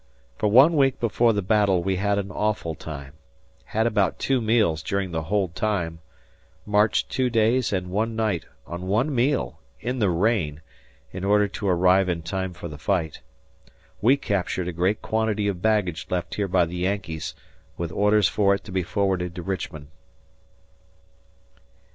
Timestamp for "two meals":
4.17-4.81